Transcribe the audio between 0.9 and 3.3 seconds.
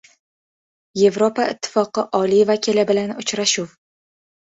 Yevropa Ittifoqi oliy vakili bilan